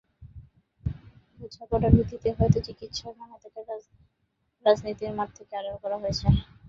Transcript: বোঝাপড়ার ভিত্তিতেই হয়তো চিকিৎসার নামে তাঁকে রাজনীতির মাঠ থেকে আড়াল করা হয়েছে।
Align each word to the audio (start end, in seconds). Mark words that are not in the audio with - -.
বোঝাপড়ার 1.39 1.91
ভিত্তিতেই 1.95 2.35
হয়তো 2.39 2.59
চিকিৎসার 2.67 3.13
নামে 3.19 3.37
তাঁকে 3.43 3.61
রাজনীতির 4.65 5.11
মাঠ 5.17 5.29
থেকে 5.37 5.53
আড়াল 5.59 5.75
করা 5.83 5.97
হয়েছে। 6.01 6.25